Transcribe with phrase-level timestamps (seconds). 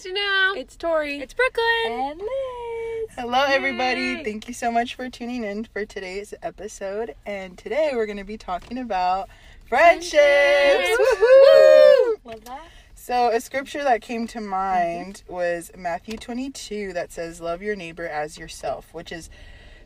[0.00, 0.08] Ivy.
[0.08, 0.56] It's Janelle.
[0.56, 1.18] It's Tori.
[1.18, 1.66] It's Brooklyn.
[1.86, 3.10] and Liz.
[3.16, 4.22] Hello, everybody.
[4.24, 7.14] Thank you so much for tuning in for today's episode.
[7.26, 9.28] And today we're going to be talking about
[9.68, 10.12] friendships.
[10.18, 12.16] Woohoo!
[12.24, 12.68] Love that.
[12.94, 18.06] So, a scripture that came to mind was Matthew 22 that says, Love your neighbor
[18.06, 19.28] as yourself, which is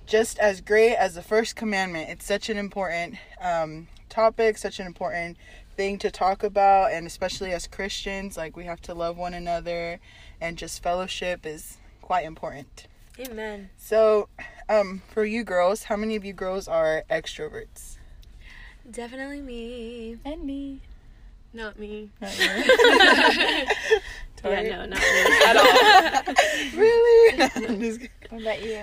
[0.06, 2.10] just as great as the first commandment.
[2.10, 5.38] It's such an important um, topic, such an important
[5.76, 10.00] thing to talk about, and especially as Christians, like we have to love one another,
[10.40, 12.86] and just fellowship is quite important.
[13.18, 13.70] Amen.
[13.76, 14.28] So,
[14.68, 17.96] um, for you girls, how many of you girls are extroverts?
[18.90, 20.18] Definitely me.
[20.24, 20.80] And me.
[21.52, 22.10] Not me.
[22.20, 23.66] Not you?
[24.44, 24.98] Yeah, no, not me
[25.46, 26.34] at all.
[26.78, 27.42] really?
[27.66, 28.10] I'm just kidding.
[28.28, 28.82] What about you?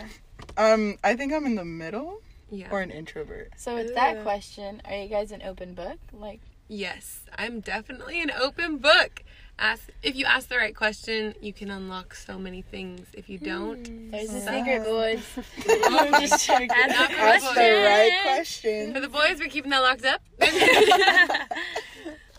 [0.58, 2.70] um, I think I'm in the middle Yeah.
[2.72, 3.52] or an introvert.
[3.58, 6.00] So with that question, are you guys an open book?
[6.14, 6.40] Like,
[6.74, 9.26] Yes, I'm definitely an open book.
[9.60, 13.08] Ask if you ask the right question, you can unlock so many things.
[13.12, 14.10] If you don't, hmm.
[14.10, 14.54] there's a Stop.
[14.54, 15.22] secret, boys.
[15.86, 16.70] I'm just joking.
[16.70, 18.94] Not for Ask the right question.
[18.94, 20.22] For the boys, we're keeping that locked up.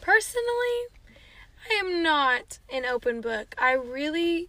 [0.01, 0.81] Personally,
[1.69, 3.55] I am not an open book.
[3.59, 4.49] I really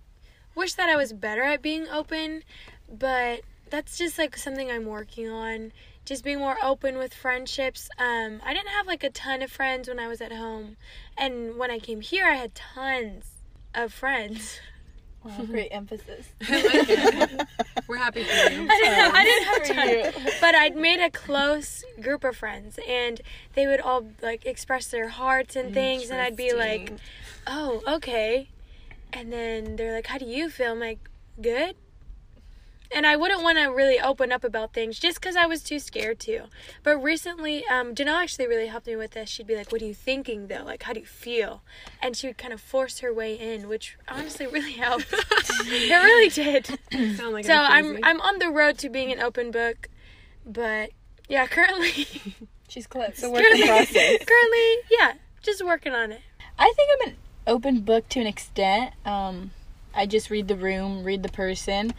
[0.56, 2.44] wish that I was better at being open,
[2.90, 5.74] but that's just like something I'm working on.
[6.06, 7.90] Just being more open with friendships.
[7.98, 10.76] Um, I didn't have like a ton of friends when I was at home,
[11.18, 13.26] and when I came here, I had tons
[13.74, 14.60] of friends.
[15.24, 16.28] Wow, great emphasis.
[17.88, 18.68] we're happy for you.
[18.70, 22.36] I didn't have, I didn't have For tons, but I'd made a close group of
[22.36, 23.22] friends, and
[23.54, 26.92] they would all like express their hearts and things, and I'd be like,
[27.48, 28.50] "Oh, okay,"
[29.14, 31.00] and then they're like, "How do you feel?" I'm like,
[31.42, 31.78] "Good."
[32.94, 35.80] And I wouldn't want to really open up about things just because I was too
[35.80, 36.44] scared to.
[36.84, 39.30] But recently, um, Janelle actually really helped me with this.
[39.30, 40.64] She'd be like, "What are you thinking though?
[40.64, 41.64] Like, how do you feel?"
[42.02, 45.08] And she would kind of force her way in, which honestly really helped.
[45.12, 46.80] it really did.
[47.24, 47.98] Like So I'm.
[48.04, 49.90] I'm on the road to being an open book,
[50.46, 50.92] but
[51.28, 52.08] yeah, currently
[52.74, 53.10] She's close.
[53.10, 53.96] It's a work in process.
[54.26, 56.22] currently yeah, just working on it.
[56.58, 57.16] I think I'm an
[57.46, 58.94] open book to an extent.
[59.06, 59.52] Um,
[59.94, 61.94] I just read the room, read the person.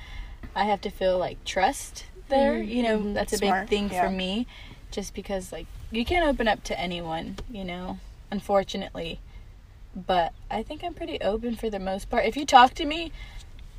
[0.54, 2.58] I have to feel like trust there.
[2.62, 4.04] You know, that's a Smart, big thing yeah.
[4.04, 4.46] for me.
[4.90, 7.98] Just because like you can't open up to anyone, you know,
[8.30, 9.20] unfortunately.
[9.94, 12.24] But I think I'm pretty open for the most part.
[12.24, 13.12] If you talk to me,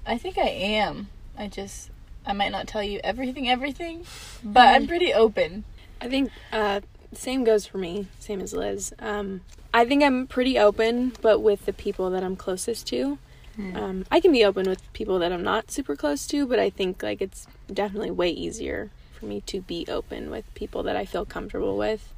[0.05, 1.09] I think I am.
[1.37, 1.89] I just
[2.25, 4.05] I might not tell you everything everything,
[4.43, 5.63] but I'm pretty open.
[6.01, 6.81] I think uh,
[7.13, 8.93] same goes for me, same as Liz.
[8.99, 9.41] Um,
[9.73, 13.17] I think I'm pretty open, but with the people that I'm closest to.
[13.57, 16.69] Um, I can be open with people that I'm not super close to, but I
[16.69, 21.05] think like it's definitely way easier for me to be open with people that I
[21.05, 22.13] feel comfortable with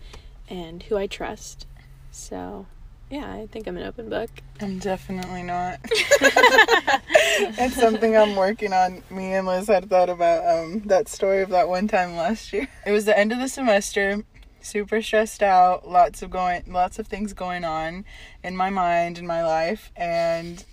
[0.50, 1.68] and who I trust.
[2.12, 2.66] So,
[3.12, 4.30] yeah, I think I'm an open book.
[4.60, 5.80] I'm definitely not.
[7.40, 9.04] It's something I'm working on.
[9.12, 12.68] Me and Liz had thought about um, that story of that one time last year.
[12.86, 14.24] It was the end of the semester,
[14.60, 18.06] super stressed out, lots of going, lots of things going on
[18.44, 20.66] in my mind in my life, and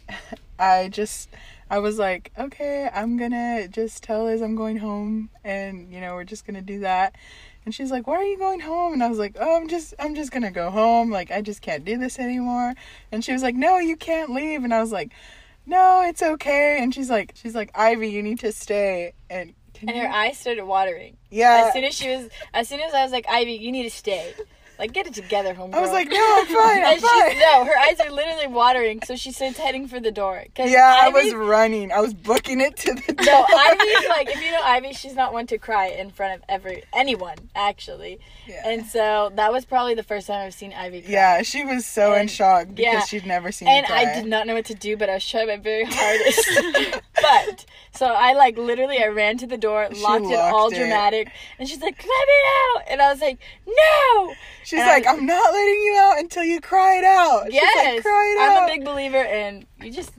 [0.58, 1.28] I just,
[1.70, 6.14] I was like, okay, I'm gonna just tell Liz I'm going home, and you know
[6.14, 7.16] we're just gonna do that.
[7.64, 9.94] And she's like, "Why are you going home?" And I was like, "Oh, I'm just
[9.98, 11.10] I'm just to go home.
[11.10, 12.74] Like I just can't do this anymore."
[13.10, 15.12] And she was like, "No, you can't leave." And I was like,
[15.66, 19.88] "No, it's okay." And she's like she's like, "Ivy, you need to stay." And can
[19.88, 21.16] And her eyes started watering.
[21.30, 21.64] yeah.
[21.66, 23.90] As soon as she was, as soon as I was like, Ivy, you need to
[23.90, 24.32] stay.
[24.78, 25.74] Like, get it together, homegirl.
[25.74, 26.56] I was like, "No, I'm fine.
[26.78, 30.00] I'm and she's, fine." no, her eyes are literally watering, so she starts heading for
[30.00, 30.44] the door.
[30.56, 31.92] Cause Yeah, I was running.
[31.92, 33.24] I was booking it to the door.
[33.24, 36.42] No, Ivy's like, if you know Ivy, she's not one to cry in front of
[36.48, 38.18] every anyone, actually.
[38.46, 38.68] Yeah.
[38.68, 41.10] And so that was probably the first time I've seen Ivy cry.
[41.12, 43.04] Yeah, she was so in shock because yeah.
[43.04, 44.02] she'd never seen And cry.
[44.02, 47.00] I did not know what to do, but I was trying my very hardest.
[47.46, 50.76] but so I like literally I ran to the door, She locked, it all it.
[50.76, 52.34] dramatic, and she's like, "Let me
[52.76, 54.34] out!" And I was like, "No!"
[54.64, 57.54] She's and like, I- "I'm not letting you out until you cry it out." She's
[57.54, 58.68] Yes, like, cry it I'm out.
[58.68, 60.12] a big believer in you just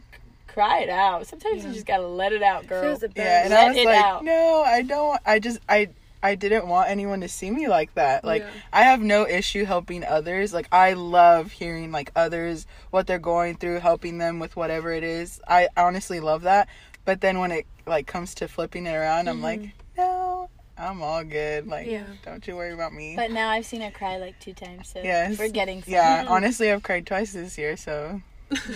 [0.47, 1.27] cry it out.
[1.27, 2.81] Sometimes you just gotta let it out, girl.
[2.83, 3.17] Feels the best.
[3.17, 4.23] Yeah, and Let I was it like, out.
[4.23, 5.19] no, I don't.
[5.25, 5.89] I just, I,
[6.23, 8.23] I didn't want anyone to see me like that.
[8.23, 8.49] Like, Yeah.
[8.71, 10.53] I have no issue helping others.
[10.53, 15.03] Like, I love hearing like others what they're going through, helping them with whatever it
[15.03, 15.41] is.
[15.45, 16.69] I honestly love that.
[17.05, 19.97] But then when it like comes to flipping it around, I'm like, mm-hmm.
[19.97, 21.67] no, I'm all good.
[21.67, 22.03] Like, Yeah.
[22.23, 23.15] don't you worry about me.
[23.15, 25.37] But now I've seen her cry like two times, so Yes.
[25.37, 25.93] we're getting some.
[25.93, 26.31] yeah, mm-hmm.
[26.33, 28.21] honestly, I've cried twice this year, so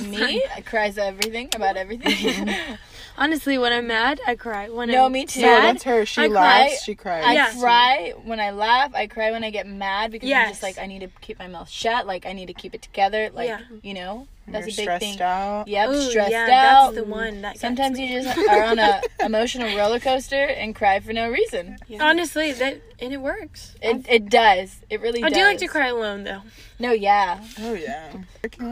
[0.02, 0.44] Me?
[0.56, 2.50] I cries everything about everything.
[3.18, 4.70] Honestly, when I'm mad, I cry.
[4.70, 5.42] When No, I'm me too.
[5.42, 6.06] no, sad, that's her.
[6.06, 7.24] She I laughs, cry- she cries.
[7.26, 7.52] I Yeah.
[7.60, 8.96] cry when I laugh.
[8.96, 11.48] I cry when I get mad because I'm just like I need to keep my
[11.48, 12.08] mouth shut.
[12.08, 13.30] Like I need to keep it together.
[13.34, 13.60] Like Yeah.
[13.84, 14.28] you know.
[14.52, 15.22] That's You're a big stressed thing.
[15.22, 15.68] out.
[15.68, 16.44] Yep, Ooh, stressed yeah,
[16.80, 16.94] out.
[16.94, 17.42] That's the one.
[17.42, 21.78] That Sometimes you just are on a emotional roller coaster and cry for no reason.
[22.00, 23.76] honestly that and it works.
[23.82, 24.78] It it does.
[24.90, 25.38] It really I does.
[25.38, 26.42] do like to cry alone though.
[26.80, 27.44] No, yeah.
[27.60, 28.12] Oh yeah.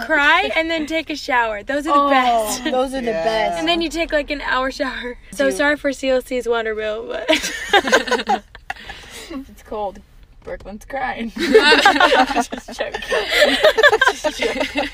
[0.05, 1.61] Cry and then take a shower.
[1.63, 2.63] Those are the Oh, best.
[2.63, 3.23] those are the Yeah.
[3.23, 3.59] best.
[3.59, 5.17] And then you take like an hour shower.
[5.31, 7.25] So Do- sorry for CLC's water bill, but
[9.29, 9.99] it's cold.
[10.43, 11.29] Brooklyn's crying.
[11.35, 13.01] Just joking.
[14.13, 14.89] Just joking.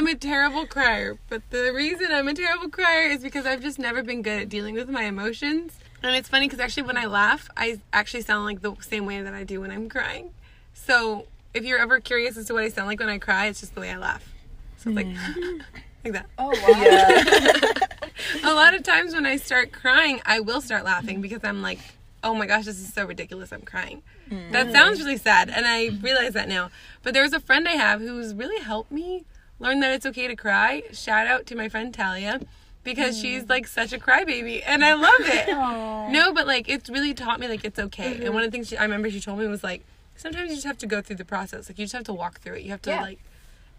[0.00, 3.78] I'm a terrible crier, but the reason I'm a terrible crier is because I've just
[3.78, 5.78] never been good at dealing with my emotions.
[6.02, 9.20] And it's funny because actually, when I laugh, I actually sound like the same way
[9.20, 10.30] that I do when I'm crying.
[10.72, 13.60] So, if you're ever curious as to what I sound like when I cry, it's
[13.60, 14.26] just the way I laugh.
[14.78, 15.06] So it's like,
[16.04, 16.30] like that.
[16.38, 18.42] Oh wow.
[18.50, 21.80] A lot of times when I start crying, I will start laughing because I'm like,
[22.24, 23.52] oh my gosh, this is so ridiculous.
[23.52, 24.00] I'm crying.
[24.30, 24.72] That mm.
[24.72, 26.70] sounds really sad, and I realize that now.
[27.02, 29.26] But there was a friend I have who's really helped me
[29.60, 30.82] learn that it's okay to cry.
[30.92, 32.40] Shout out to my friend Talia
[32.82, 33.22] because mm.
[33.22, 35.48] she's like such a crybaby, and I love it.
[36.10, 38.14] No, but like it's really taught me like it's okay.
[38.14, 38.34] And mm-hmm.
[38.34, 39.84] one of the things she, I remember she told me was like
[40.16, 41.68] sometimes you just have to go through the process.
[41.68, 42.62] Like you just have to walk through it.
[42.62, 43.02] You have to Yeah.
[43.02, 43.20] like,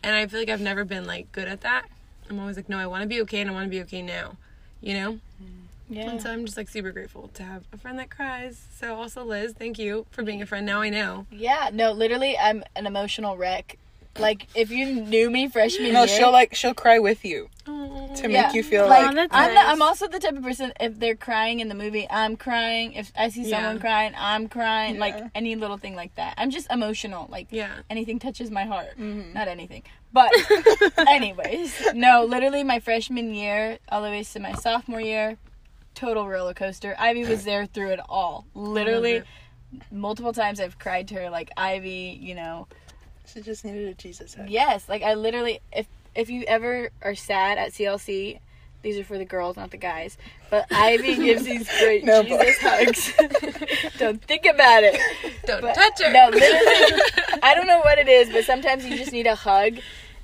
[0.01, 1.87] and I feel like I've never been like good at that.
[2.29, 4.01] I'm always like, no, I want to be okay, and I want to be okay
[4.01, 4.37] now.
[4.79, 5.11] You know.
[5.43, 5.61] Mm.
[5.89, 6.09] Yeah.
[6.09, 8.61] And so I'm just like super grateful to have a friend that cries.
[8.79, 10.65] So also Liz, thank you for being a friend.
[10.65, 11.25] Now I know.
[11.29, 13.77] Yeah, no, literally, I'm an emotional wreck.
[14.21, 18.23] Like, if you knew me freshman No, year, she'll like she'll cry with you to
[18.23, 18.53] make Yeah.
[18.53, 19.63] you feel like, like, that's I'm, nice.
[19.65, 20.73] the, I'm also the type of person.
[20.79, 22.93] If they're crying in the movie, I'm crying.
[22.93, 23.81] If I see someone Yeah.
[23.81, 24.99] crying, I'm crying.
[24.99, 26.35] Like any little thing like that.
[26.37, 27.27] I'm just emotional.
[27.29, 27.73] Like Yeah.
[27.89, 28.97] anything touches my heart.
[28.99, 29.33] Mm-hmm.
[29.33, 29.83] Not anything,
[30.13, 30.31] but
[31.07, 32.25] anyways, no.
[32.25, 35.37] Literally, my freshman year, all the way to my sophomore year,
[35.95, 36.95] total roller coaster.
[36.99, 38.45] Ivy was there through it all.
[38.53, 39.25] Literally, it.
[39.91, 41.29] multiple times I've cried to her.
[41.29, 42.67] Like Ivy, you know.
[43.33, 44.49] She just needed a Jesus hug.
[44.49, 48.39] Yes, like I literally if if you ever are sad at CLC,
[48.81, 50.17] these are for the girls, not the guys.
[50.49, 53.13] But Ivy gives these great No, Jesus hugs.
[53.97, 54.99] Don't think about it.
[55.45, 56.11] Don't But- touch her.
[56.11, 57.01] No, literally,
[57.43, 59.77] I don't know what it is, but sometimes you just need a hug,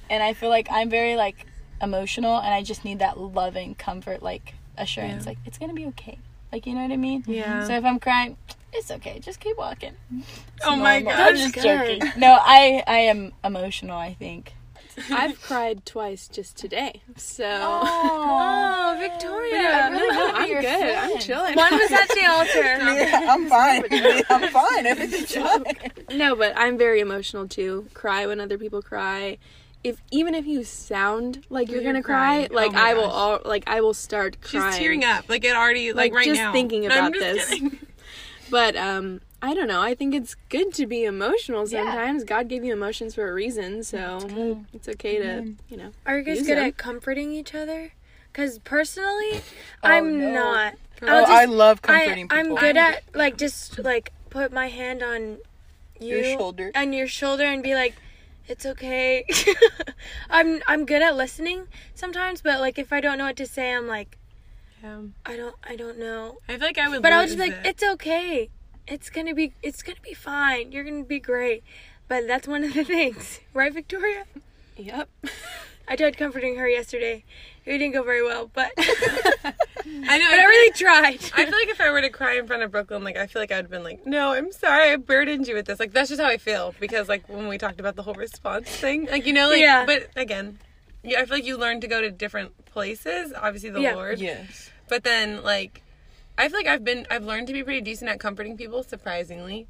[0.10, 1.45] and I feel like I'm very like
[1.81, 5.30] emotional, and I just need that loving comfort, like assurance, Yeah.
[5.31, 6.18] like it's gonna be okay.
[6.51, 7.24] Like you know what I mean?
[7.27, 7.65] Yeah.
[7.65, 8.38] So if I'm crying,
[8.74, 9.19] it's okay.
[9.19, 9.94] Just keep walking.
[10.19, 11.10] It's Oh my god!
[11.18, 11.30] gosh.
[11.30, 12.02] I'm just joking.
[12.18, 13.98] No, I I am emotional.
[13.98, 14.54] I think.
[15.12, 17.02] I've cried twice just today.
[17.18, 19.58] So Oh, Victoria.
[19.60, 20.96] I really no, wanna be I'm your good.
[20.96, 21.56] I'm chilling.
[21.56, 22.62] One was at the altar.
[22.64, 23.84] Yeah, I'm fine.
[24.30, 24.86] I'm fine.
[24.88, 25.63] Everything's fine.
[26.18, 27.86] No, but I'm very emotional too.
[27.94, 29.38] Cry when other people cry.
[29.84, 32.50] If even if you sound like you're, You're gonna cry, crying.
[32.52, 34.50] like Oh my I will all like I will start crying.
[34.52, 34.81] She's crying.
[34.81, 35.30] tearing up.
[35.30, 36.52] Like it already like, Like, right just now.
[36.52, 37.50] thinking I'm about just this.
[37.60, 37.78] kidding.
[38.50, 39.82] But um I don't know.
[39.82, 41.84] I think it's good to be emotional Yeah.
[41.86, 42.24] sometimes.
[42.24, 45.92] God gave you emotions for a reason, so it's okay to, you know.
[46.08, 46.66] Are you guys good them.
[46.66, 47.92] at comforting each other?
[48.34, 49.42] Because personally,
[49.84, 50.32] I'm no.
[50.34, 50.74] not.
[51.04, 52.58] Oh, I'll just- I love I, comforting I'm people.
[52.58, 55.38] good at like just like put my hand on
[56.00, 56.72] you Your shoulder.
[56.76, 57.94] on your shoulder and be like,
[58.48, 59.26] "It's okay."
[60.30, 63.72] I'm I'm good at listening sometimes, but like if I don't know what to say,
[63.74, 64.18] I'm like,
[64.84, 65.00] Yeah.
[65.25, 66.38] I don't I don't know.
[66.48, 67.01] I feel like I would.
[67.01, 67.65] But I was just like, it.
[67.65, 68.50] "It's okay.
[68.88, 70.72] It's gonna be it's gonna be fine.
[70.72, 71.63] You're gonna be great."
[72.07, 74.25] But that's one of the things, right, Victoria?
[74.77, 75.10] Yep.
[75.89, 77.24] I tried comforting her yesterday.
[77.65, 78.88] It didn't go very well, but I
[79.43, 79.53] know.
[79.84, 81.15] but I really tried.
[81.34, 83.41] I feel like if I were to cry in front of Brooklyn, like I feel
[83.41, 86.10] like I'd have been like, "No, I'm sorry, I burdened you with this." Like that's
[86.10, 89.25] just how I feel because like when we talked about the whole response thing, like
[89.25, 89.86] you know, like Yeah.
[89.86, 90.60] but again,
[91.08, 93.34] yeah, I feel like you learn to go to different places.
[93.36, 93.96] Obviously, the Yeah.
[93.96, 94.70] Lord, Yes.
[94.90, 95.82] but then like
[96.38, 99.68] I feel like I've been I've learned to be pretty decent at comforting people, surprisingly.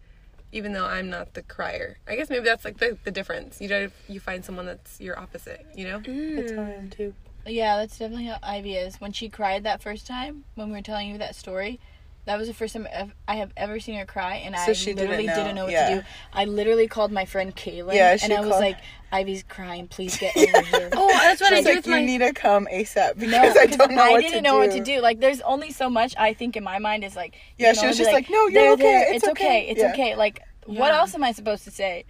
[0.53, 3.59] Even though I'm not the crier, I guess maybe that's like the, the difference.
[3.59, 5.65] You know, you find someone that's your opposite.
[5.75, 7.13] You know, That's how I am too.
[7.45, 8.99] Yeah, that's definitely how Ivy is.
[9.01, 11.79] When she cried that first time, when we were telling you that story,
[12.27, 14.73] that was the first time I've- I have ever seen her cry, and So I
[14.73, 15.35] she didn't literally know.
[15.35, 15.89] didn't know what Yeah.
[15.89, 16.03] to do.
[16.33, 18.77] I literally called my friend Kaylin, Yeah, and I was called- like,
[19.11, 19.87] "Ivy's crying.
[19.87, 22.05] Please get over here." Oh, that's what I She's do like, with you my.
[22.05, 24.61] need to come ASAP because No, I 'cause don't know I what didn't to know
[24.61, 24.67] do.
[24.67, 24.99] what to do.
[25.01, 27.87] Like, there's only so much I think in my mind is like, Yeah, you she
[27.87, 28.83] was just like, "No, you're "There, okay.
[28.83, 29.45] there, It's It's okay.
[29.47, 29.91] okay." It's Yeah.
[29.93, 32.03] okay." Like, what else am I supposed to say?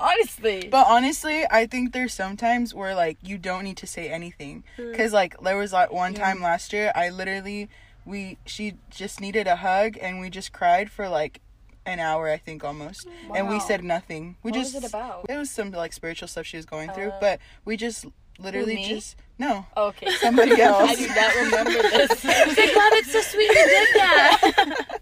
[0.00, 4.64] Honestly, But honestly, I think there's sometimes where like you don't need to say anything
[4.76, 4.96] Mm.
[4.96, 7.68] cuz like there was like one time last year I literally
[8.06, 11.40] we she just needed a hug and we just cried for like
[11.86, 13.06] an hour I think almost.
[13.34, 14.36] And we said nothing.
[14.42, 15.26] We What was just it about?
[15.28, 18.06] It was some like spiritual stuff she was going through, Uh, but we just
[18.38, 18.88] literally me?
[18.88, 19.66] just no.
[19.76, 20.90] okay, Somebody else.
[20.92, 22.24] I do not remember this.
[22.24, 25.00] I was like, wow, that's so sweet you did that.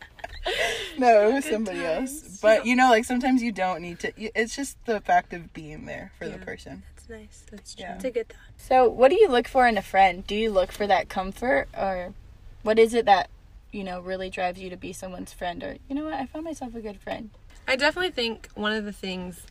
[0.98, 2.38] No, it was somebody else.
[2.40, 5.86] But you know like sometimes you don't need to it's just the fact of being
[5.86, 6.82] there for the person.
[6.96, 7.44] That's nice.
[7.50, 7.84] That's true.
[7.84, 7.94] Yeah.
[7.94, 8.38] It's a good thought.
[8.56, 10.26] So, what do you look for in a friend?
[10.26, 12.14] Do you look for that comfort, or
[12.62, 13.30] what is it that
[13.70, 15.62] you know really drives you to be someone's friend?
[15.62, 17.30] Or you know what, I found myself a good friend.
[17.66, 19.46] I definitely think one of the things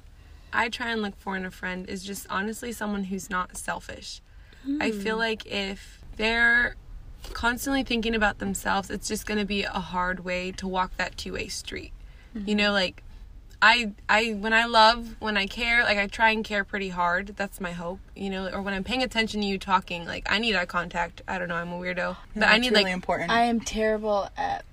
[0.53, 4.22] I try and look for in a friend is just honestly someone who's not selfish.
[4.80, 5.00] I hmm.
[5.00, 6.75] feel like if they're
[7.34, 11.18] constantly thinking about themselves, it's just going to be a hard way to walk that
[11.18, 11.94] two-way street.
[12.34, 12.56] You mm-hmm.
[12.58, 13.03] know, like
[13.62, 17.34] I I when I love, when I care, like I try and care pretty hard.
[17.38, 20.39] That's my hope, you know, or when I'm paying attention to you talking, like I
[20.39, 21.22] need eye contact.
[21.27, 22.18] I don't know, I'm a weirdo.
[22.36, 23.30] But I need really like important.
[23.32, 24.65] I am terrible at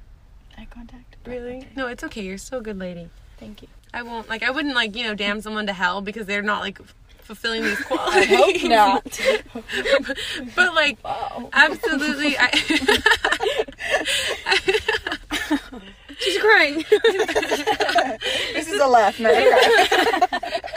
[0.56, 1.16] eye contact.
[1.26, 1.58] Really?
[1.58, 2.22] okay, No, it's okay.
[2.22, 3.10] You're still a good lady.
[3.38, 3.68] Thank you.
[3.92, 6.60] I won't like I wouldn't like you know damn someone to hell because they're not
[6.60, 6.80] like
[7.18, 8.28] fulfilling these qualities.
[8.28, 9.20] Hope not.
[10.56, 11.50] but like wow.
[11.52, 12.48] absolutely, I
[16.18, 16.84] She's crying.
[18.52, 20.68] this is a laugh, not a cry.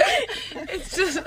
[0.69, 1.19] it's just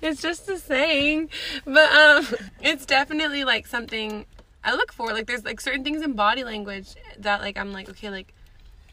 [0.00, 1.30] it's just a saying,
[1.64, 2.26] but um,
[2.60, 4.26] it's definitely like something
[4.64, 5.12] I look for.
[5.12, 8.34] Like there's like certain things in body language that like I'm like okay like.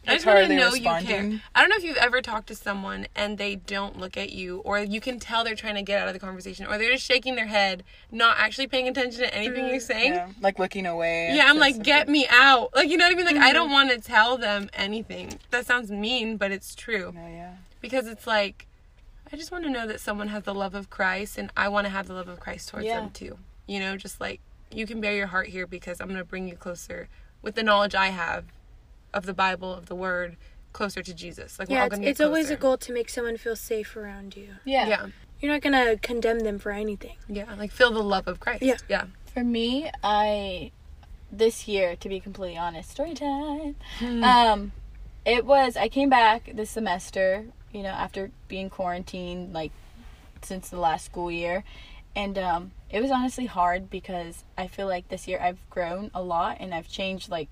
[0.06, 1.40] I just want to know you care.
[1.54, 4.58] I don't know if you've ever talked to someone and they don't look at you,
[4.58, 7.04] or you can tell they're trying to get out of the conversation, or they're just
[7.04, 10.14] shaking their head, not actually paying attention to anything you're mm, saying.
[10.14, 11.34] Yeah, like looking away.
[11.34, 11.84] Yeah, I'm like, something.
[11.84, 12.74] get me out.
[12.74, 13.26] Like, you know what I mean?
[13.26, 13.74] Like, I don't mm-hmm.
[13.74, 15.38] want to tell them anything.
[15.50, 17.12] That sounds mean, but it's true.
[17.14, 17.54] No, yeah.
[17.80, 18.66] Because it's like,
[19.32, 21.84] I just want to know that someone has the love of Christ, and I want
[21.84, 23.00] to have the love of Christ towards Yeah.
[23.00, 23.38] them too.
[23.66, 24.40] You know, just like,
[24.72, 27.08] you can bear your heart here because I'm going to bring you closer
[27.42, 28.44] with the knowledge I have
[29.12, 30.36] of the Bible, of the Word,
[30.72, 31.58] closer to Jesus.
[31.58, 33.36] Like, we're yeah, all it's, going to get it's always a goal to make someone
[33.36, 34.48] feel safe around you.
[34.64, 34.88] Yeah.
[34.88, 35.06] Yeah,
[35.40, 37.16] You're not gonna condemn them for anything.
[37.28, 37.52] yeah.
[37.58, 38.62] Like, feel the love of Christ.
[38.62, 38.76] Yeah.
[38.88, 39.04] Yeah.
[39.32, 40.72] For me, I
[41.32, 43.76] this year, to be completely honest, story time.
[43.98, 44.24] Hmm.
[44.24, 44.72] Um,
[45.24, 49.70] it was I came back this semester, you know, after being quarantined like
[50.42, 51.64] since the last school year,
[52.16, 56.22] and um, it was honestly hard because I feel like this year I've grown a
[56.22, 57.48] lot and I've changed like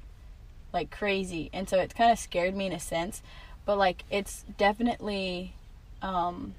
[0.73, 3.23] like crazy, and so it's kind of scared me in a sense,
[3.65, 5.55] but like it's definitely
[6.03, 6.55] um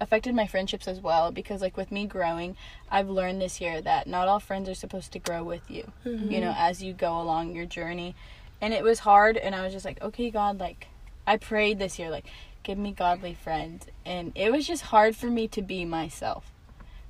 [0.00, 2.56] affected my friendships as well because like with me growing
[2.90, 6.40] i've learned this year that not all friends are supposed to grow with you you
[6.40, 8.14] know as you go along your journey.
[8.60, 10.88] And it was hard and i was just like okay god like
[11.26, 12.26] i prayed this year like
[12.64, 13.86] give me godly friends.
[14.06, 16.50] And it was just hard for me to be myself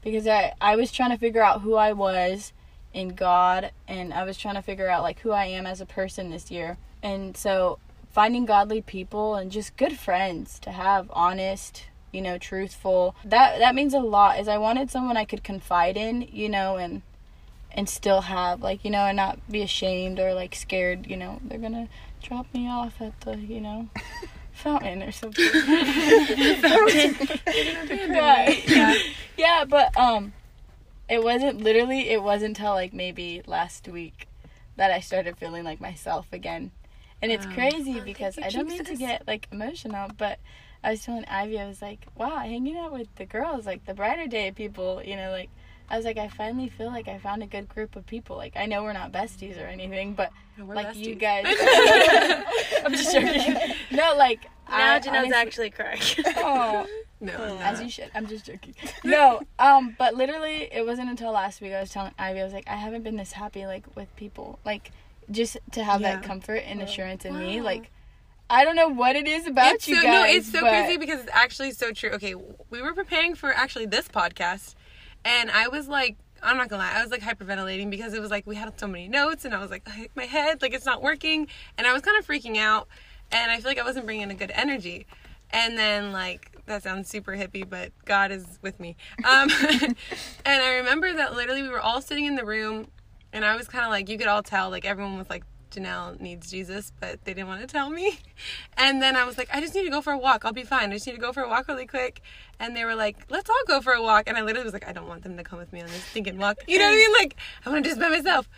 [0.03, 2.53] because i i was trying to figure out who i was
[2.95, 5.87] in god and i was trying to figure out like who i am as a
[5.87, 6.79] person this year.
[7.03, 7.79] And so
[8.13, 13.75] finding godly people and just good friends to have honest you know truthful that that
[13.75, 17.03] means a lot is i wanted someone i could confide in you know and
[17.73, 21.41] and still have like you know and not be ashamed or like scared you know
[21.45, 21.89] they're gonna
[22.23, 23.89] drop me off at the you know
[24.53, 25.45] fountain or something.
[28.09, 28.95] Right yeah.
[29.37, 30.33] Yeah but um
[31.09, 34.27] it wasn't literally it wasn't until like maybe last week
[34.77, 36.71] that i started feeling like myself again
[37.23, 37.53] and it's Wow.
[37.55, 40.39] crazy Oh, because thank i you, don't mean to get like emotional but
[40.83, 43.95] i was telling ivy i was like wow hanging out with the girls like the
[43.95, 45.51] brighter day people you know like
[45.87, 48.37] I was like, I finally feel like I found a good group of people.
[48.39, 51.45] Like, I know we're not besties or anything, but No, we're like you guys.
[52.85, 53.55] I'm just joking.
[53.91, 56.01] No, like Now I Janelle's honestly- actually crying.
[56.27, 56.87] Aw, oh.
[57.25, 57.85] No, I'm as not.
[57.85, 58.11] you should.
[58.15, 58.75] I'm just joking.
[59.05, 62.53] No, um, but literally, it wasn't until last week I was telling Ivy, I was
[62.53, 64.91] like, I haven't been this happy like with people, like
[65.31, 66.17] just to have Yeah.
[66.17, 67.61] that comfort and assurance in me.
[67.61, 67.91] Like,
[68.51, 70.13] I don't know what it is about it's you so, guys.
[70.13, 72.11] No, it's so but- crazy because it's actually so true.
[72.11, 72.35] Okay,
[72.71, 74.75] we were preparing for actually this podcast,
[75.25, 78.31] and I was like, I'm not gonna lie, I was like hyperventilating because it was
[78.31, 81.01] like we had so many notes, and I was like, my head, like it's not
[81.03, 81.47] working,
[81.79, 82.87] and I was kind of freaking out,
[83.33, 85.07] and I feel like I wasn't bringing a good energy,
[85.55, 88.97] and then like that sounds super hippie, but God is with me.
[89.19, 89.97] Um, and
[90.47, 92.89] I remember that literally we were all sitting in the room,
[93.33, 95.45] and I was kind of like, you could all tell, like everyone was like.
[95.71, 98.21] Janelle needs Jesus, but they didn't want to tell me.
[98.77, 100.45] And then I was like, I just need to go for a walk.
[100.45, 100.91] I'll be fine.
[100.91, 102.21] I just need to go for a walk really quick.
[102.61, 104.29] And they were like, let's all go for a walk.
[104.29, 106.05] And I literally was like, I don't want them to come with me on this
[106.05, 106.59] stinking walk.
[106.69, 107.13] You know what I mean?
[107.13, 108.49] Like, I want to just by myself.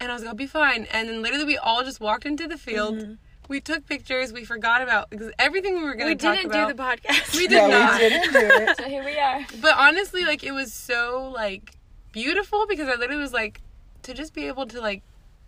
[0.00, 0.86] And I was like, I'll be fine.
[0.92, 3.16] And then literally we all just walked into the field.
[3.48, 4.32] We took pictures.
[4.32, 6.52] We forgot about because everything we were going to talk about.
[6.52, 7.36] We didn't do the podcast.
[7.36, 8.00] We did Yeah, not.
[8.00, 8.76] we didn't do it.
[8.76, 9.46] So here we are.
[9.60, 11.72] But honestly, like it was so like
[12.12, 13.60] beautiful because I literally was like
[14.02, 15.02] to just be able to like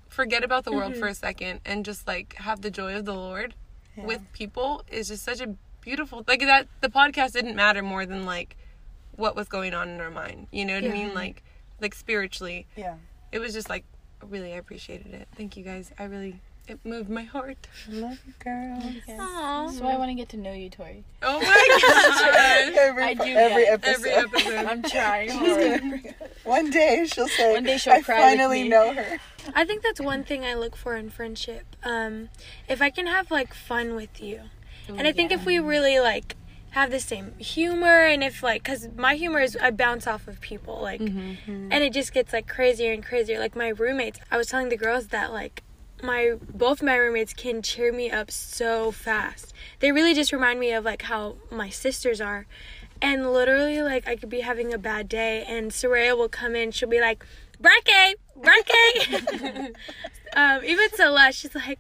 [0.09, 1.01] forget about the world mm-hmm.
[1.01, 3.55] for a second and just like have the joy of the Lord
[3.97, 8.25] with people is just such a beautiful like that the podcast didn't matter more than
[8.25, 8.57] like
[9.17, 10.47] what was going on in our mind.
[10.53, 11.15] You know what I mean?
[11.15, 11.43] Like
[11.81, 12.67] like spiritually.
[12.77, 12.95] Yeah.
[13.33, 13.85] It was just like
[14.23, 15.29] really I appreciated it.
[15.37, 15.93] Thank you guys.
[15.99, 17.67] I really it moved my heart.
[17.89, 18.83] Love you, girl.
[19.07, 21.05] That's why I want to get to know you, Tori.
[21.23, 21.45] Oh my
[22.73, 22.77] gosh.
[22.79, 23.73] Every, I do every that.
[23.85, 24.07] episode.
[24.07, 24.67] Every episode.
[24.67, 25.81] I'm trying She's hard.
[25.81, 26.17] gonna bring it.
[26.45, 29.19] One day she'll say, One day she'll I cry finally know her.
[29.55, 31.65] I think that's one thing I look for in friendship.
[31.83, 32.29] Um,
[32.69, 34.43] if I can have like fun with you,
[34.89, 36.37] and I think if we really like
[36.73, 40.41] have the same humor, and if like, cause my humor is I bounce off of
[40.41, 43.39] people like, and it just gets like crazier and crazier.
[43.39, 45.63] Like my roommates, I was telling the girls that like
[46.03, 49.53] my both my roommates can cheer me up so fast.
[49.81, 52.47] They really just remind me of like how my sisters are.
[53.01, 56.73] And literally, like, I could be having a bad day, and Soraya will come in.
[56.73, 57.25] She'll be like,
[57.61, 59.73] Bronte, Bronte.
[60.37, 61.79] um, even Celeste, she's like,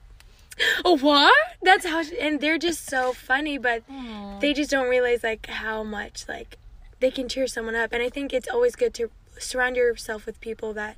[0.85, 1.35] oh, what?
[1.63, 3.83] That's how, she, and they're just so funny, but
[4.41, 6.57] they just don't realize, like, how much, like,
[7.01, 7.93] they can cheer someone up.
[7.93, 10.97] And I think it's always good to surround yourself with people that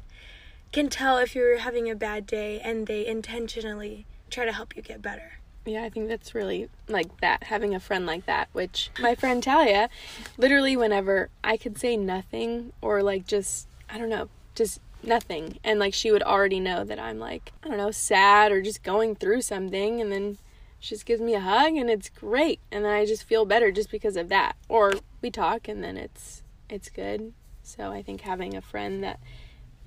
[0.73, 4.83] can tell if you're having a bad day and they intentionally try to help you
[4.83, 5.33] get better.
[5.67, 9.43] Yeah, I think that's really like that, having a friend like that, which my friend
[9.43, 9.91] Talia,
[10.39, 15.59] literally whenever I could say nothing or like just, I don't know, just nothing.
[15.63, 18.83] And like she would already know that I'm like, I don't know, sad or just
[18.83, 20.01] going through something.
[20.01, 20.39] And then
[20.79, 22.61] she just gives me a hug and it's great.
[22.73, 24.57] And then I just feel better just because of that.
[24.69, 27.35] Or we talk and then it's, it's good.
[27.63, 29.21] So I think having a friend that,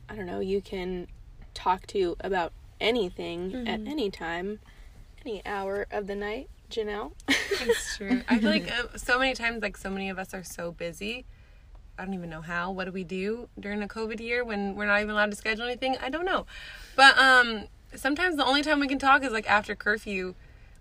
[0.10, 1.08] I don't know, you can
[1.54, 4.60] talk to about anything at any time
[5.26, 7.14] any hour of the night, Janelle.
[7.66, 8.22] It's true.
[8.28, 11.24] I feel like uh, so many times, like so many of us are so busy.
[11.98, 12.72] I don't even know how.
[12.72, 15.66] What do we do during a COVID year when we're not even allowed to schedule
[15.66, 15.96] anything?
[16.02, 16.46] I don't know.
[16.96, 20.34] But um, sometimes the only time we can talk is like after curfew,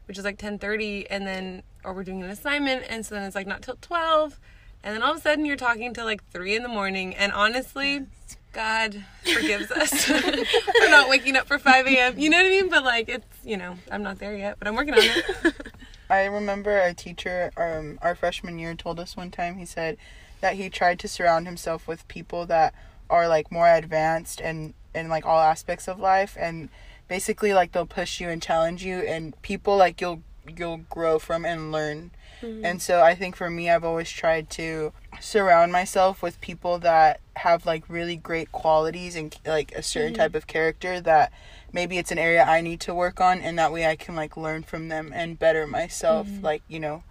[0.06, 3.24] which is like ten thirty, and then or we're doing an assignment, and so then
[3.24, 4.40] it's like not till twelve,
[4.82, 7.32] and then all of a sudden you're talking till like three in the morning, and
[7.32, 8.06] honestly.
[8.52, 12.18] God forgives us for not waking up for 5 a.m.
[12.18, 12.68] You know what I mean?
[12.68, 15.54] But like, it's, you know, I'm not there yet, but I'm working on it.
[16.10, 19.56] I remember a teacher, um, our freshman year, told us one time.
[19.56, 19.96] He said
[20.42, 22.74] that he tried to surround himself with people that
[23.08, 26.68] are like more advanced and in like all aspects of life, and
[27.08, 30.22] basically like they'll push you and challenge you, and people like you'll
[30.54, 32.10] you'll grow from and learn.
[32.42, 32.64] Mm-hmm.
[32.64, 37.20] And so I think for me, I've always tried to surround myself with people that
[37.36, 40.20] have like really great qualities and like a certain mm-hmm.
[40.22, 41.32] type of character that
[41.72, 44.36] maybe it's an area I need to work on and that way I can like
[44.36, 46.44] learn from them and better myself mm-hmm.
[46.44, 47.04] like you know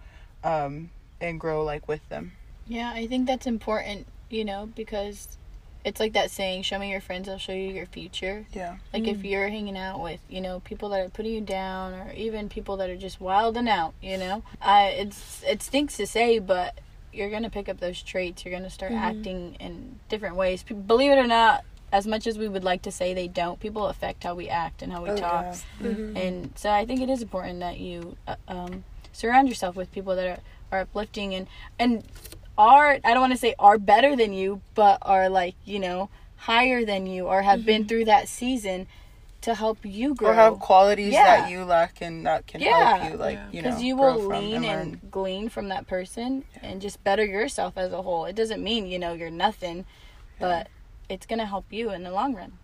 [0.44, 0.90] um
[1.20, 2.32] and grow like with them.
[2.66, 5.38] Yeah, I think that's important, you know, because
[5.84, 8.46] it's like that saying, show me your friends, I'll show you your future.
[8.52, 8.76] Yeah.
[8.92, 12.12] Like if you're hanging out with, you know, people that are putting you down or
[12.12, 14.42] even people that are just wilding out, you know.
[14.60, 16.78] I it's it stinks to say, but
[17.12, 18.44] you're going to pick up those traits.
[18.44, 20.62] You're going to start acting in different ways.
[20.62, 23.60] Pe- Believe it or not, as much as we would like to say they don't,
[23.60, 25.54] people affect how we act and how we Oh, talk.
[25.82, 25.88] yeah.
[25.88, 30.16] And so I think it is important that you uh, um, surround yourself with people
[30.16, 30.40] that are,
[30.70, 32.02] are uplifting and and
[32.58, 36.10] are I don't want to say are better than you, but are like you know
[36.36, 38.86] higher than you or have been through that season
[39.42, 40.30] to help you grow.
[40.30, 41.40] Or have qualities Yeah.
[41.40, 42.96] that you lack and that can Yeah.
[42.98, 43.48] help you like Yeah.
[43.52, 47.02] you know because you grow will lean and and, glean from that person and just
[47.04, 48.24] better yourself as a whole.
[48.24, 49.84] It doesn't mean you know you're nothing,
[50.38, 50.68] but
[51.08, 52.58] it's gonna help you in the long run.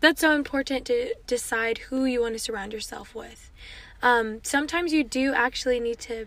[0.00, 3.50] That's so important to decide who you want to surround yourself with.
[4.02, 6.26] Um, sometimes you do actually need to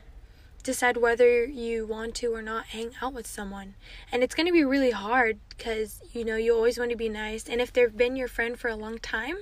[0.65, 3.75] decide whether you want to or not hang out with someone.
[4.11, 7.09] And it's going to be really hard because, you know, you always want to be
[7.09, 7.47] nice.
[7.47, 9.37] And if they've been your friend for a long time,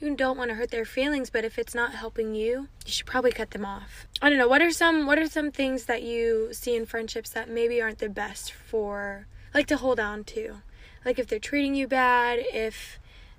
[0.00, 3.06] you don't want to hurt their feelings, but if it's not helping you, you should
[3.06, 4.06] probably cut them off.
[4.20, 7.30] I don't know, what are some what are some things that you see in friendships
[7.30, 10.56] that maybe aren't the best for like to hold on to?
[11.04, 12.98] Like if they're treating you bad, if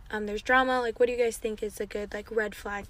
[0.09, 2.85] um, there's drama, like what do you guys think is a good like red flag?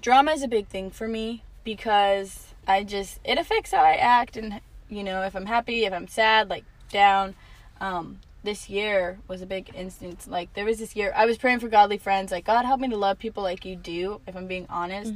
[0.00, 4.36] drama is a big thing for me because I just it affects how I act
[4.36, 7.34] and you know if I'm happy if I'm sad like down
[7.80, 11.60] um this year was a big instance like there was this year I was praying
[11.60, 14.46] for godly friends like God help me to love people like you do if I'm
[14.46, 15.12] being honest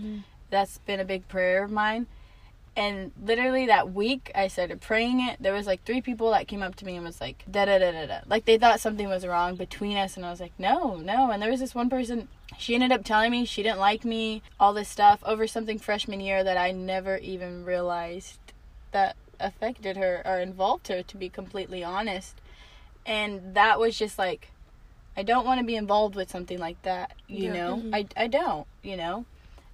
[0.51, 2.07] that's been a big prayer of mine
[2.79, 5.43] and literally that week I started praying it.
[5.43, 7.79] There was like three people that came up to me and was like da da
[7.79, 8.21] da da da.
[8.27, 11.33] Like they thought something was wrong between us and I was like, No, no.
[11.33, 14.43] And there was this one person she ended up telling me she didn't like me,
[14.59, 18.39] all this stuff over something freshman year that I never even realized
[18.93, 22.41] that affected her or involved her to be completely honest.
[23.07, 24.51] And that was just like
[25.17, 27.53] I don't want to be involved with something like that, you Yeah.
[27.53, 27.77] know.
[27.77, 27.95] Mm-hmm.
[27.95, 29.25] I I don't, you know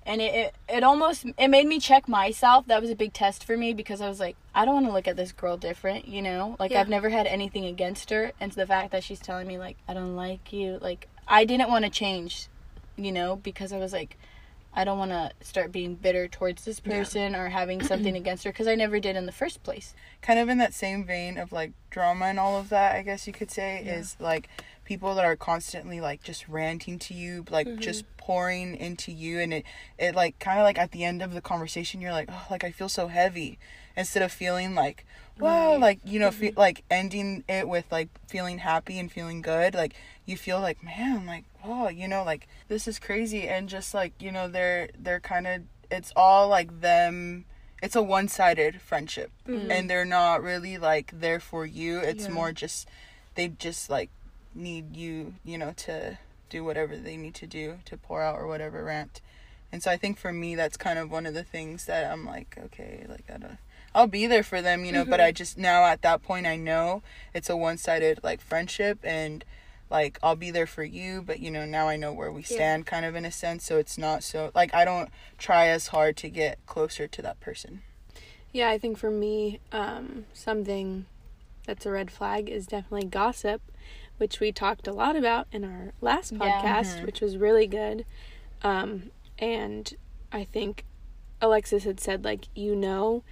[0.07, 3.45] and it, it it almost it made me check myself that was a big test
[3.45, 6.07] for me because i was like i don't want to look at this girl different
[6.07, 6.81] you know like Yeah.
[6.81, 9.95] i've never had anything against her and the fact that she's telling me like i
[9.95, 12.49] don't like you like i didn't want to change
[12.97, 14.17] you know because i was like
[14.77, 18.51] I don't want to start being bitter towards this person or having something against her
[18.51, 19.95] because I never did in the first place.
[20.21, 23.27] kind of in that same vein of like drama and all of that, I guess
[23.27, 24.49] you could say, is like
[24.85, 27.81] people that are constantly like just ranting to you, like mm-hmm.
[27.81, 29.65] just pouring into you, and it
[29.99, 32.65] it like kind of like at the end of the conversation, you're like, oh, like
[32.65, 33.59] I feel so heavy,
[33.97, 35.07] instead of feeling like,
[35.39, 36.59] wow, like you know, fe- mm-hmm.
[36.59, 39.95] like ending it with like feeling happy and feeling good, like
[40.27, 44.13] you feel like, man, like oh, you know, like this is crazy, and just like
[44.21, 47.45] you know, they're they're kind of it's all like them
[47.83, 49.31] it's a one-sided friendship.
[49.47, 49.71] Mm-hmm.
[49.71, 51.99] And they're not really like there for you.
[51.99, 52.89] It's more just
[53.35, 54.11] they just like
[54.55, 58.47] need you you know to do whatever they need to do to pour out or
[58.47, 59.21] whatever rant.
[59.73, 62.25] And so i think for me that's kind of one of the things that i'm
[62.25, 63.59] like okay like i don't
[63.93, 65.27] i'll be there for them you know but mm-hmm.
[65.27, 67.03] i just now at that point i know
[67.35, 69.45] it's a one-sided like friendship and
[69.91, 72.87] like I'll be there for you, but you know, now I know where we stand
[72.87, 76.17] kind of in a sense, so it's not so like I don't try as hard
[76.19, 77.83] to get closer to that person.
[78.53, 81.07] Yeah, I think for me, um, something
[81.67, 83.61] that's a red flag is definitely gossip,
[84.19, 86.39] which we talked a lot about in our last Yeah.
[86.39, 88.05] podcast, which was really good.
[88.63, 89.93] Um, and
[90.31, 90.85] I think
[91.41, 93.25] Alexis had said, like, you know,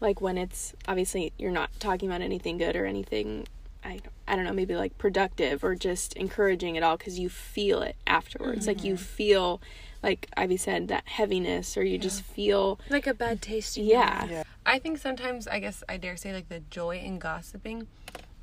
[0.00, 3.46] like when it's obviously you're not talking about anything good or anything,
[3.84, 7.82] I, I don't know, maybe like productive or just encouraging at all because you feel
[7.82, 8.66] it afterwards.
[8.66, 9.02] Like you mm-hmm.
[9.02, 9.60] feel,
[10.02, 13.76] like Ivy said, that heaviness or you just feel, Like a bad taste.
[13.76, 14.26] yeah.
[14.26, 14.42] Yeah.
[14.66, 17.86] I think sometimes, I guess I dare say, like the joy in gossiping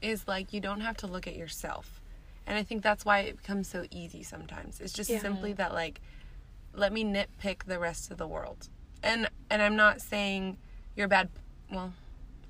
[0.02, 2.00] is like you don't have to look at yourself.
[2.46, 4.80] And I think that's why it becomes so easy sometimes.
[4.80, 5.20] It's just Yeah.
[5.20, 6.02] simply that, like,
[6.74, 8.70] let me nitpick the rest of the world.
[9.04, 10.58] And and I'm not saying
[10.96, 11.30] you're a bad,
[11.72, 11.94] well,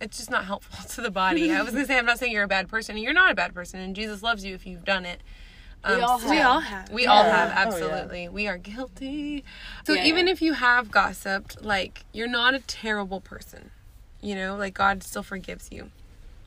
[0.01, 1.51] it's just not helpful to the body.
[1.51, 2.97] I was gonna say I'm not saying you're a bad person.
[2.97, 5.21] You're not a bad person, and Jesus loves you if you've done it.
[5.87, 6.45] We all so- We have.
[6.47, 6.89] all have.
[6.91, 7.31] we all Yeah.
[7.31, 7.67] have, Oh, yeah.
[7.85, 8.29] absolutely.
[8.29, 9.43] We are guilty.
[9.85, 10.33] So Yeah, even yeah.
[10.33, 13.71] if you have gossiped, like, you're not a terrible person.
[14.21, 15.89] You know, like, God still forgives you.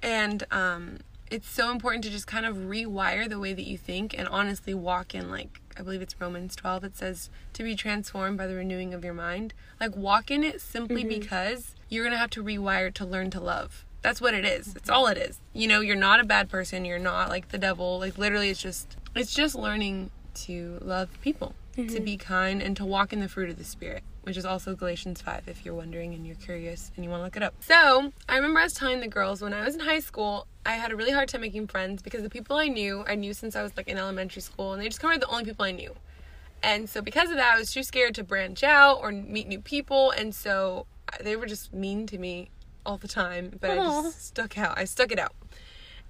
[0.05, 0.99] And um,
[1.35, 4.73] it's so important to just kind of rewire the way that you think and honestly
[4.73, 6.85] walk in, like, I believe it's Romans 12.
[6.85, 9.53] It says to be transformed by the renewing of your mind.
[9.81, 11.09] Like, walk in it simply mm-hmm.
[11.09, 13.85] because you're going to have to rewire to learn to love.
[14.01, 14.77] That's what it is.
[14.77, 15.41] It's all it is.
[15.53, 16.85] You know, you're not a bad person.
[16.85, 17.99] You're not like the devil.
[17.99, 22.05] Like literally it's just it's just learning to love people, to mm-hmm.
[22.05, 25.21] be kind and to walk in the fruit of the spirit, which is also Galatians
[25.21, 27.55] 5 if you're wondering and you're curious and you want to look it up.
[27.61, 30.73] So, I remember I was telling the girls when I was in high school, I
[30.73, 33.55] had a really hard time making friends because the people I knew, I knew since
[33.55, 35.65] I was like in elementary school and they just kind of were the only people
[35.65, 35.95] I knew.
[36.65, 39.61] And so because of that, I was too scared to branch out or meet new
[39.61, 40.87] people, and so
[41.21, 42.51] they were just mean to me
[42.87, 43.59] all the time.
[43.61, 44.79] But I just stuck out.
[44.79, 45.35] I stuck it out,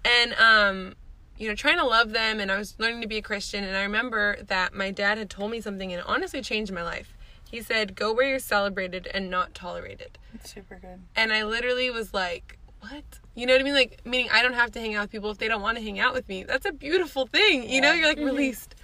[0.05, 0.95] and um,
[1.37, 3.65] you know, trying to love them, and I was learning to be a Christian.
[3.65, 6.85] And I remember that my dad had told me something, and it honestly changed my
[6.85, 7.14] life.
[7.55, 10.99] He said, "Go where you're celebrated and not tolerated." It's super good.
[11.15, 13.21] And I literally was like, what?
[13.37, 13.75] You know what I mean?
[13.75, 15.83] Like, meaning I don't have to hang out with people if they don't want to
[15.85, 16.43] hang out with me.
[16.43, 17.71] That's a beautiful thing.
[17.71, 18.27] You know, you're like mm-hmm.
[18.27, 18.75] released.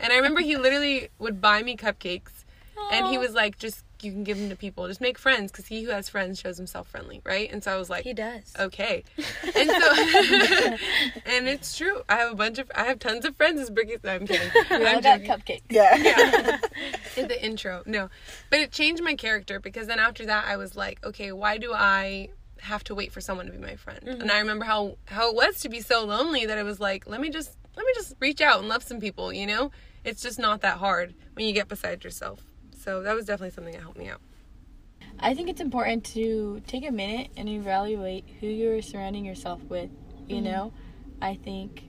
[0.00, 2.44] And I remember he literally would buy me cupcakes.
[2.92, 4.86] And he was like, just, you can give them to people.
[4.88, 7.50] Just make friends because he who has friends shows himself friendly, right?
[7.50, 8.52] And so I was like, He does.
[8.58, 9.04] okay.
[9.56, 9.94] And so,
[11.26, 12.02] and it's true.
[12.08, 13.98] I have a bunch of, I have tons of friends as Bricky's.
[14.04, 14.50] No, I'm kidding.
[14.70, 15.62] We all I'm got cupcakes.
[15.70, 16.58] Yeah.
[17.16, 17.82] in the intro.
[17.86, 18.10] No.
[18.50, 21.72] But it changed my character because then after that I was like, okay, why do
[21.72, 22.28] I
[22.60, 24.00] have to wait for someone to be my friend?
[24.02, 24.20] Mm-hmm.
[24.22, 27.06] And I remember how how it was to be so lonely that I was like,
[27.06, 29.70] let me just let me just reach out and love some people, you know?
[30.04, 32.40] It's just not that hard when you get beside yourself.
[32.86, 34.20] So that was definitely something that helped me out.
[35.18, 39.90] I think it's important to take a minute and evaluate who you're surrounding yourself with.
[40.28, 40.44] You mm-hmm.
[40.44, 40.72] know,
[41.20, 41.82] I think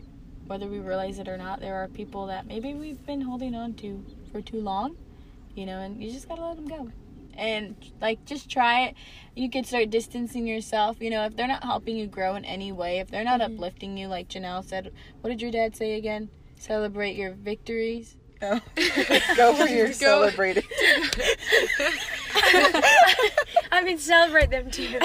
[0.48, 3.76] whether we realize it or not, there are people that maybe we've been holding on
[3.76, 4.98] to for too long,
[5.54, 6.92] you know, and you just gotta let them go.
[7.36, 8.96] And like, just try it.
[9.36, 10.98] You could start distancing yourself.
[11.00, 13.54] You know, if they're not helping you grow in any way, if they're not mm-hmm.
[13.54, 16.30] uplifting you, like Janelle said, what did your dad say again?
[16.56, 18.16] Celebrate your victories.
[18.42, 18.60] No.
[19.36, 19.94] Go where you're Go.
[19.94, 20.64] celebrated.
[23.72, 24.88] I mean, celebrate them too.
[24.90, 25.00] Do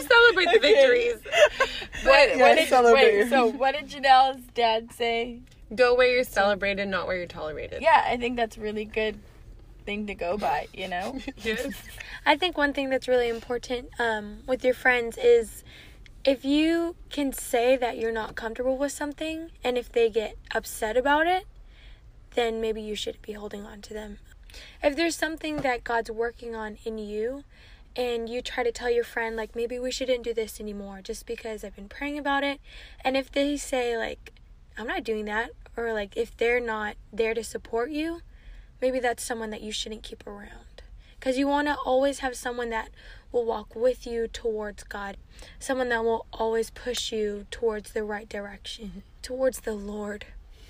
[0.00, 1.16] celebrate the victories.
[2.04, 5.40] What, Yeah, what did, celebrate your- wait, so what did Janelle's dad say?
[5.74, 7.82] Go where you're celebrated, not where you're tolerated.
[7.82, 9.18] Yeah, I think that's a really good
[9.84, 11.18] thing to go by, you know?
[11.42, 11.66] Yes.
[12.26, 15.64] I think one thing that's really important um, with your friends is
[16.24, 20.96] if you can say that you're not comfortable with something and if they get upset
[20.96, 21.44] about it,
[22.38, 24.18] then maybe you should be holding on to them.
[24.80, 27.42] If there's something that God's working on in you
[27.96, 31.26] and you try to tell your friend, like, maybe we shouldn't do this anymore just
[31.26, 32.60] because I've been praying about it,
[33.04, 34.32] and if they say, like,
[34.78, 38.20] I'm not doing that, or like if they're not there to support you,
[38.80, 40.82] maybe that's someone that you shouldn't keep around.
[41.18, 42.90] Because you want to always have someone that
[43.32, 45.16] will walk with you towards God,
[45.58, 50.26] someone that will always push you towards the right direction, towards the Lord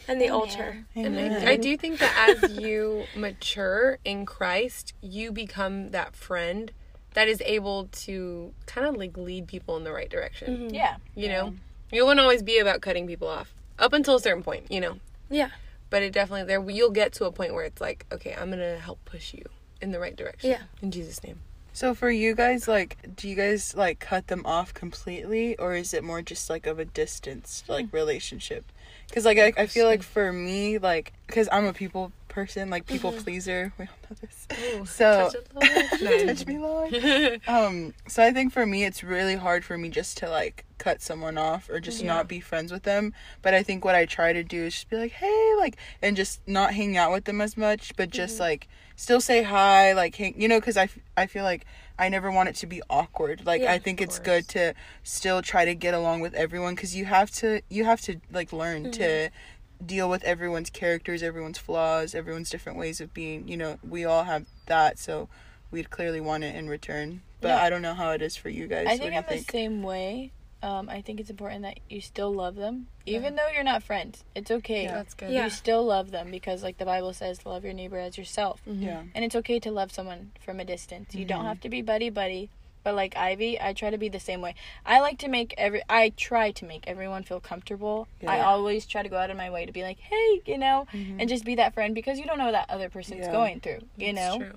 [0.09, 0.85] and the altar.
[0.95, 1.47] And Amen.
[1.47, 6.73] I, I do think that as you mature in Christ, you become that friend
[7.15, 10.57] that is able to kind of like lead people in the right direction.
[10.57, 10.75] Mm-hmm.
[10.75, 10.97] Yeah.
[11.15, 11.55] You know,
[11.93, 14.71] you won't always be about cutting people off up until a certain point.
[14.71, 14.99] You know,
[15.31, 15.51] Yeah.
[15.91, 18.79] but it definitely there you'll get to a point where it's like, okay, I'm gonna
[18.79, 19.45] help push you
[19.81, 20.51] in the right direction.
[20.51, 20.63] Yeah.
[20.83, 21.41] In Jesus' name.
[21.73, 25.95] So for you guys, like, do you guys like cut them off completely, or is
[25.95, 28.65] it more just like of a distance, like relationship?
[29.09, 32.87] Because like I, I feel like for me, like, because I'm a people person, like
[32.87, 33.73] people pleaser.
[33.79, 34.91] We don't know this.
[34.91, 37.41] So touch me, Lord.
[37.49, 41.03] um, so I think for me, it's really hard for me just to like cut
[41.03, 43.13] someone off or just not be friends with them.
[43.43, 46.17] But I think what I try to do is just be like, hey, like, and
[46.17, 50.17] just not hang out with them as much, but just like still say hi, like,
[50.17, 51.65] hang, you know, because I, f- I feel like
[51.99, 53.47] I never want it to be awkward.
[53.47, 56.97] Like, Yeah, I think it's good to still try to get along with everyone because
[56.97, 59.87] you have to, you have to like learn to mm-hmm.
[59.87, 63.47] deal with everyone's characters, everyone's flaws, everyone's different ways of being.
[63.47, 65.29] You know, we all have that, so
[65.71, 67.23] we'd clearly want it in return.
[67.41, 67.63] But Yeah.
[67.63, 68.89] I don't know how it is for you guys.
[68.89, 70.33] I think you I'm the same way.
[70.63, 74.25] Um, I think it's important that you still love them, even though you're not friends.
[74.35, 74.85] It's okay.
[74.85, 74.95] Yeah.
[74.95, 75.31] That's good.
[75.31, 75.45] Yeah.
[75.45, 78.61] You still love them because, like the Bible says, to love your neighbor as yourself.
[78.69, 78.83] Mm-hmm.
[78.83, 79.03] Yeah.
[79.15, 81.15] And it's okay to love someone from a distance.
[81.15, 81.49] You don't mm-hmm.
[81.49, 82.51] have to be buddy buddy.
[82.85, 84.55] But like Ivy, I try to be the same way.
[84.87, 88.09] I like to make every I try to make everyone feel comfortable.
[88.21, 88.33] Yeah.
[88.33, 90.87] I always try to go out of my way to be like, "Hey, you know,"
[90.93, 91.21] mm-hmm.
[91.21, 93.33] and just be that friend because you don't know what that other person's Yeah.
[93.33, 94.39] going through, you know?
[94.39, 94.53] True.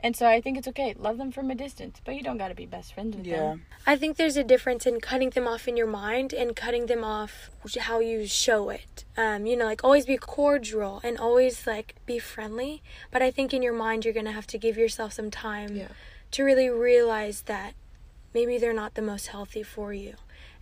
[0.00, 0.94] And so I think it's okay.
[0.96, 3.38] Love them from a distance, but you don't got to be best friends with Yeah.
[3.38, 3.66] them.
[3.84, 7.02] I think there's a difference in cutting them off in your mind and cutting them
[7.02, 9.04] off how you show it.
[9.16, 12.82] Um, you know, like always be cordial and always like be friendly.
[13.10, 15.88] But I think in your mind, you're gonna have to give yourself some time Yeah.
[16.30, 17.74] to really realize that
[18.32, 20.14] maybe they're not the most healthy for you.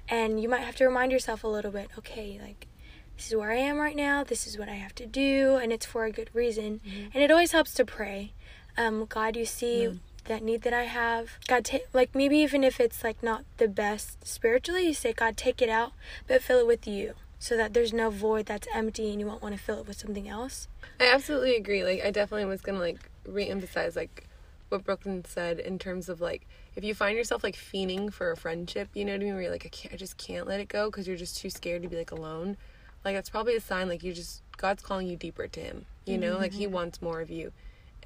[0.08, 2.68] And you might have to remind yourself a little bit, okay, like
[3.16, 5.72] this is where I am right now, this is what I have to do, and
[5.72, 6.80] it's for a good reason.
[7.12, 8.32] And it always helps to pray.
[8.76, 11.38] Um, God, you see that need that I have.
[11.46, 15.36] God, take like maybe even if it's like not the best spiritually, you say, God,
[15.36, 15.92] take it out,
[16.26, 19.42] but fill it with you, so that there's no void that's empty, and you won't
[19.42, 20.68] want to fill it with something else.
[21.00, 21.84] I absolutely agree.
[21.84, 24.28] Like I definitely was gonna like re-emphasize like
[24.68, 28.36] what Brooklyn said in terms of like if you find yourself like fiending for a
[28.36, 30.60] friendship, you know what I mean, where you're like I can't, I just can't let
[30.60, 32.56] it go because you're just too scared to be like alone.
[33.04, 35.86] Like that's probably a sign like you just God's calling you deeper to Him.
[36.04, 37.52] You know, like He wants more of you,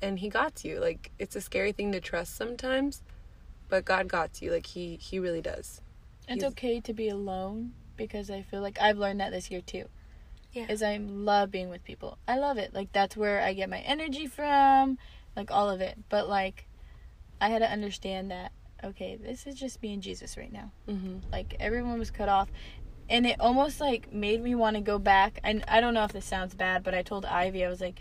[0.02, 0.80] and He got you.
[0.80, 3.02] Like it's a scary thing to trust sometimes,
[3.68, 4.50] but God got you.
[4.50, 5.80] Like He He really does.
[6.28, 9.60] It's He's- okay to be alone because I feel like I've learned that this year
[9.60, 9.84] too.
[10.52, 10.66] Yeah.
[10.68, 12.18] Is I love being with people.
[12.26, 12.74] I love it.
[12.74, 14.98] Like that's where I get my energy from,
[15.36, 15.96] like all of it.
[16.08, 16.66] But like
[17.40, 20.72] I had to understand that okay, this is just me and Jesus right now.
[20.88, 21.18] Mm-hmm.
[21.30, 22.48] Like everyone was cut off.
[23.08, 25.40] And it almost like made me want to go back.
[25.42, 28.00] And I don't know if this sounds bad, but I told Ivy I was like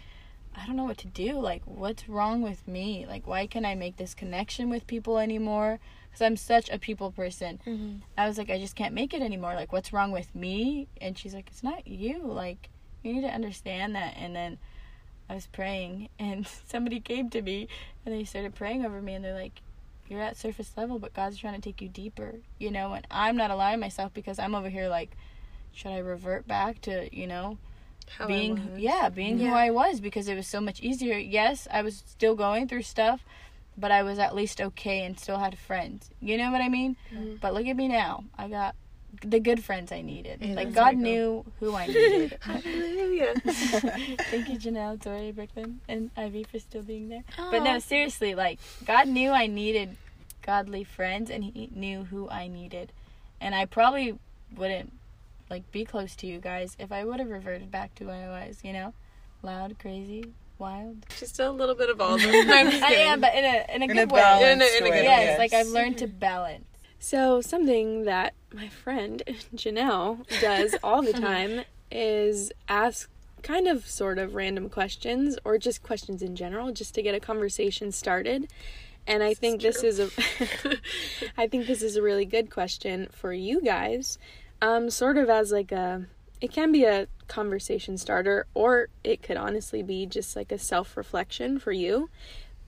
[0.59, 1.39] I don't know what to do.
[1.39, 3.05] Like what's wrong with me?
[3.07, 5.79] Like why can't I make this connection with people anymore?
[6.11, 7.59] Cuz I'm such a people person.
[7.65, 7.97] Mm-hmm.
[8.17, 9.53] I was like, I just can't make it anymore.
[9.53, 10.87] Like, what's wrong with me?
[10.99, 12.19] And she's like, it's not you.
[12.23, 12.69] Like,
[13.03, 14.15] you need to understand that.
[14.17, 14.57] And then
[15.29, 17.67] I was praying, and somebody came to me,
[18.05, 19.61] and they started praying over me, and they're like,
[20.07, 22.93] you're at surface level, but God's trying to take you deeper, you know?
[22.93, 25.15] And I'm not allowing myself because I'm over here like,
[25.71, 27.59] should I revert back to, you know,
[28.17, 31.17] How being yeah being who i was because it was so much easier.
[31.17, 33.23] Yes i was still going through stuff
[33.77, 36.09] but i was at least okay and still had friends.
[36.19, 36.97] You know what i mean?
[37.41, 38.23] But look at me now.
[38.37, 38.75] I got
[39.23, 40.41] the good friends i needed.
[40.41, 40.55] Amen.
[40.55, 42.37] like god knew who i needed.
[42.41, 43.33] Hallelujah.
[44.31, 47.23] thank you janelle tori brooklyn and ivy for still being there.
[47.37, 49.97] But no seriously like god knew i needed
[50.41, 52.91] godly friends and he knew who i needed.
[53.41, 54.17] And i probably
[54.55, 54.91] wouldn't
[55.49, 58.27] like be close to you guys if i would have reverted back to who i
[58.47, 58.93] was you know
[59.41, 60.23] loud crazy
[60.57, 62.31] wild She's still a little bit of all of them.
[62.49, 64.61] I'm just i am but in a in a In good a way balanced In
[64.61, 64.97] a- in a way.
[64.97, 65.37] good yes, way.
[65.37, 66.65] like i've learned to balance
[66.99, 69.23] So, something that my friend
[69.55, 71.23] Janelle does all the mm-hmm.
[71.23, 73.09] time is ask
[73.41, 77.21] kind of sort of random questions or just questions in general just to get a
[77.21, 78.51] conversation started.
[79.07, 80.09] And I think this is a
[81.37, 84.19] I think this is a really good question for you guys.
[84.61, 86.05] Um sort of as like a
[86.41, 91.59] it can be a conversation starter or it could honestly be just like a self-reflection
[91.59, 92.09] for you.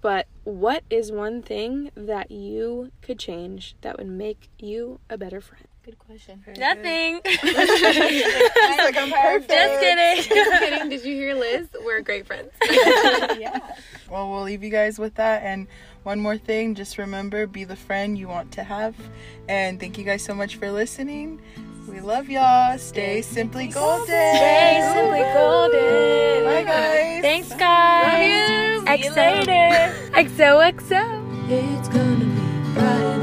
[0.01, 5.41] But what is one thing that you could change that would make you a better
[5.41, 5.67] friend?
[5.83, 7.21] good question Nothing.
[7.25, 9.49] It's like I'm perfect.
[9.49, 10.35] Just kidding.
[10.35, 11.67] Just kidding did you hear Liz?
[11.83, 12.51] We're great friends.
[12.69, 13.59] yeah.
[14.09, 15.43] Well, we'll leave you guys with that.
[15.43, 15.67] And
[16.03, 18.95] one more thing, just remember be the friend you want to have.
[19.47, 21.41] And thank you guys so much for listening.
[21.87, 22.77] We love y'all.
[22.77, 24.05] Stay simply golden.
[24.05, 26.45] Stay simply golden.
[26.45, 27.21] Bye guys.
[27.21, 28.83] Thanks guys.
[28.83, 29.07] Love you.
[29.07, 30.11] Excited.
[30.13, 31.49] XOXO.
[31.49, 33.21] It's gonna be Friday.